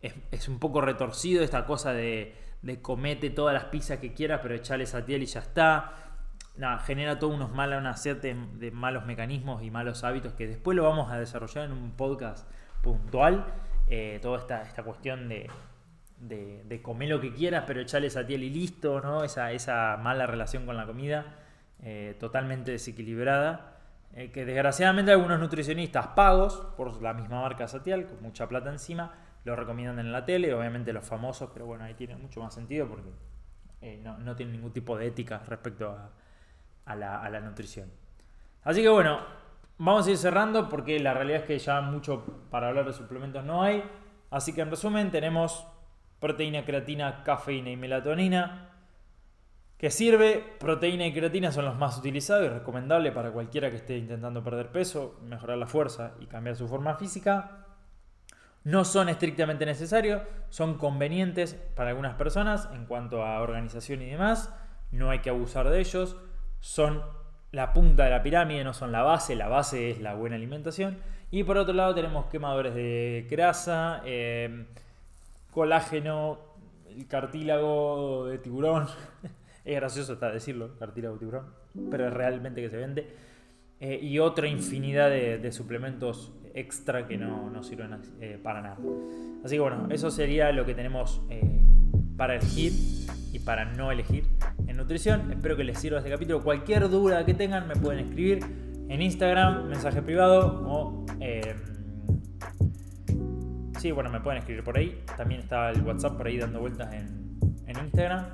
es, 0.00 0.48
un 0.48 0.58
poco 0.58 0.80
retorcido 0.80 1.42
esta 1.42 1.66
cosa 1.66 1.92
de, 1.92 2.34
comete 2.80 3.30
todas 3.30 3.52
las 3.52 3.64
pizzas 3.64 3.98
que 3.98 4.14
quieras, 4.14 4.40
pero 4.42 4.54
echale 4.54 4.86
satiel 4.86 5.22
y 5.22 5.26
ya 5.26 5.40
está. 5.40 5.94
Genera 6.84 7.18
todos 7.18 7.34
unos 7.34 7.52
malos, 7.52 7.80
una 7.80 7.94
de 7.94 8.70
malos 8.70 9.06
mecanismos 9.06 9.62
y 9.62 9.70
malos 9.70 10.04
hábitos 10.04 10.34
que 10.34 10.46
después 10.46 10.76
lo 10.76 10.84
vamos 10.84 11.10
a 11.10 11.18
desarrollar 11.18 11.64
en 11.66 11.72
un 11.72 11.92
podcast 11.92 12.50
puntual. 12.82 13.46
Eh, 13.88 14.18
toda 14.22 14.38
esta, 14.38 14.62
esta 14.62 14.82
cuestión 14.82 15.28
de, 15.28 15.50
de, 16.20 16.82
comer 16.82 17.08
lo 17.08 17.20
que 17.20 17.32
quieras, 17.32 17.64
pero 17.66 17.80
echarle 17.80 18.10
satiel 18.10 18.44
y 18.44 18.50
listo, 18.50 19.00
¿no? 19.00 19.24
Esa, 19.24 19.52
esa 19.52 19.96
mala 19.96 20.26
relación 20.26 20.66
con 20.66 20.76
la 20.76 20.86
comida, 20.86 21.38
eh, 21.82 22.16
totalmente 22.20 22.70
desequilibrada. 22.72 23.69
Eh, 24.14 24.30
que 24.32 24.44
desgraciadamente 24.44 25.12
algunos 25.12 25.38
nutricionistas 25.38 26.08
pagos 26.08 26.66
por 26.76 27.00
la 27.00 27.14
misma 27.14 27.42
marca 27.42 27.68
Satiel, 27.68 28.06
con 28.06 28.22
mucha 28.22 28.48
plata 28.48 28.70
encima, 28.70 29.14
lo 29.44 29.54
recomiendan 29.56 29.98
en 30.00 30.12
la 30.12 30.24
tele, 30.24 30.52
obviamente 30.52 30.92
los 30.92 31.04
famosos, 31.04 31.50
pero 31.52 31.66
bueno, 31.66 31.84
ahí 31.84 31.94
tiene 31.94 32.16
mucho 32.16 32.40
más 32.40 32.52
sentido 32.52 32.88
porque 32.88 33.10
no, 34.02 34.18
no 34.18 34.36
tienen 34.36 34.52
ningún 34.52 34.72
tipo 34.72 34.98
de 34.98 35.06
ética 35.06 35.42
respecto 35.46 35.90
a, 35.90 36.10
a, 36.84 36.96
la, 36.96 37.22
a 37.22 37.30
la 37.30 37.40
nutrición. 37.40 37.88
Así 38.64 38.82
que 38.82 38.88
bueno, 38.88 39.20
Vamos 39.82 40.06
a 40.06 40.10
ir 40.10 40.18
cerrando 40.18 40.68
porque 40.68 41.00
la 41.00 41.14
realidad 41.14 41.40
es 41.40 41.46
que 41.46 41.58
ya 41.58 41.80
mucho 41.80 42.26
para 42.50 42.68
hablar 42.68 42.84
de 42.84 42.92
suplementos 42.92 43.42
no 43.42 43.62
hay. 43.62 43.82
Así 44.30 44.52
que 44.52 44.60
en 44.60 44.68
resumen 44.68 45.10
tenemos 45.10 45.66
proteína, 46.18 46.66
creatina, 46.66 47.24
cafeína 47.24 47.70
y 47.70 47.78
melatonina. 47.78 48.69
Que 49.80 49.90
sirve? 49.90 50.44
Proteína 50.58 51.06
y 51.06 51.12
creatina 51.14 51.50
son 51.52 51.64
los 51.64 51.74
más 51.74 51.96
utilizados 51.96 52.44
y 52.44 52.48
recomendables 52.50 53.14
para 53.14 53.30
cualquiera 53.30 53.70
que 53.70 53.76
esté 53.76 53.96
intentando 53.96 54.44
perder 54.44 54.68
peso, 54.68 55.18
mejorar 55.24 55.56
la 55.56 55.66
fuerza 55.66 56.12
y 56.20 56.26
cambiar 56.26 56.54
su 56.54 56.68
forma 56.68 56.96
física. 56.96 57.64
No 58.62 58.84
son 58.84 59.08
estrictamente 59.08 59.64
necesarios, 59.64 60.20
son 60.50 60.76
convenientes 60.76 61.54
para 61.74 61.88
algunas 61.88 62.14
personas 62.16 62.68
en 62.74 62.84
cuanto 62.84 63.24
a 63.24 63.40
organización 63.40 64.02
y 64.02 64.10
demás. 64.10 64.54
No 64.92 65.08
hay 65.08 65.20
que 65.20 65.30
abusar 65.30 65.70
de 65.70 65.80
ellos. 65.80 66.14
Son 66.60 67.02
la 67.50 67.72
punta 67.72 68.04
de 68.04 68.10
la 68.10 68.22
pirámide, 68.22 68.62
no 68.64 68.74
son 68.74 68.92
la 68.92 69.00
base, 69.00 69.34
la 69.34 69.48
base 69.48 69.90
es 69.90 70.02
la 70.02 70.12
buena 70.12 70.36
alimentación. 70.36 70.98
Y 71.30 71.42
por 71.44 71.56
otro 71.56 71.72
lado 71.72 71.94
tenemos 71.94 72.26
quemadores 72.26 72.74
de 72.74 73.26
grasa, 73.30 74.02
em, 74.04 74.66
colágeno, 75.50 76.38
el 76.86 77.06
cartílago 77.06 78.26
de 78.26 78.36
tiburón. 78.36 78.86
es 79.72 79.80
gracioso 79.80 80.14
hasta 80.14 80.30
decirlo, 80.30 80.76
cartílago 80.78 81.16
tiburón, 81.16 81.46
pero 81.90 82.10
realmente 82.10 82.60
que 82.62 82.70
se 82.70 82.76
vende. 82.76 83.06
Eh, 83.80 83.98
y 84.02 84.18
otra 84.18 84.46
infinidad 84.46 85.08
de, 85.08 85.52
suplementos 85.52 86.32
extra 86.54 87.06
que 87.06 87.16
no, 87.16 87.62
sirven 87.62 87.96
eh, 88.20 88.38
para 88.42 88.60
nada. 88.60 88.78
Así 89.44 89.56
que 89.56 89.60
bueno, 89.60 89.88
eso 89.90 90.10
sería 90.10 90.52
lo 90.52 90.66
que 90.66 90.74
tenemos 90.74 91.22
eh, 91.30 91.60
para 92.16 92.36
elegir 92.36 92.72
y 93.32 93.38
para 93.38 93.64
no 93.64 93.90
elegir 93.90 94.24
en 94.66 94.76
nutrición. 94.76 95.32
Espero 95.32 95.56
que 95.56 95.64
les 95.64 95.78
sirva 95.78 95.98
este 95.98 96.10
capítulo. 96.10 96.42
Cualquier 96.42 96.88
duda 96.90 97.24
que 97.24 97.32
tengan 97.32 97.66
me 97.66 97.76
pueden 97.76 98.04
escribir 98.04 98.40
en 98.90 99.02
Instagram, 99.02 99.68
mensaje 99.68 100.02
privado 100.02 100.62
o... 100.66 101.06
Eh, 101.20 101.54
sí, 103.78 103.92
bueno, 103.92 104.10
me 104.10 104.20
pueden 104.20 104.40
escribir 104.40 104.64
por 104.64 104.76
ahí. 104.76 105.00
También 105.16 105.40
está 105.40 105.70
el 105.70 105.80
WhatsApp 105.82 106.16
por 106.16 106.26
ahí 106.26 106.38
dando 106.38 106.60
vueltas 106.60 106.92
en, 106.92 107.30
Instagram. 107.84 108.26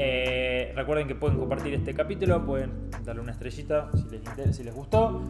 Eh, 0.00 0.72
recuerden 0.76 1.08
que 1.08 1.16
pueden 1.16 1.38
compartir 1.38 1.74
este 1.74 1.92
capítulo, 1.92 2.46
pueden 2.46 2.88
darle 3.04 3.20
una 3.20 3.32
estrellita 3.32 3.90
si 3.92 4.04
les, 4.08 4.56
si 4.56 4.62
les 4.62 4.72
gustó. 4.72 5.22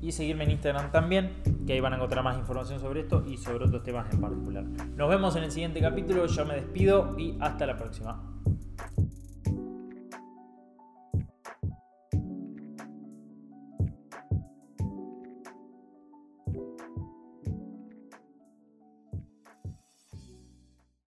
Y 0.00 0.12
seguirme 0.12 0.44
en 0.44 0.52
Instagram 0.52 0.90
también, 0.90 1.34
que 1.66 1.74
ahí 1.74 1.80
van 1.80 1.92
a 1.92 1.96
encontrar 1.96 2.24
más 2.24 2.38
información 2.38 2.80
sobre 2.80 3.00
esto 3.00 3.24
y 3.26 3.36
sobre 3.36 3.64
otros 3.64 3.82
temas 3.82 4.12
en 4.12 4.20
particular. 4.20 4.64
Nos 4.64 5.08
vemos 5.08 5.36
en 5.36 5.44
el 5.44 5.50
siguiente 5.50 5.80
capítulo, 5.80 6.26
yo 6.26 6.46
me 6.46 6.54
despido 6.54 7.14
y 7.18 7.36
hasta 7.40 7.66
la 7.66 7.76
próxima. 7.76 8.33